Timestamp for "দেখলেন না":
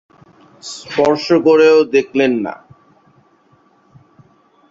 1.93-2.53